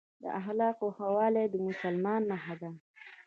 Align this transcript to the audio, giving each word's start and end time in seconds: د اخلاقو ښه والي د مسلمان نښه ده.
د 0.23 0.25
اخلاقو 0.39 0.87
ښه 0.95 1.07
والي 1.15 1.43
د 1.49 1.55
مسلمان 1.67 2.21
نښه 2.31 2.55
ده. 2.61 2.69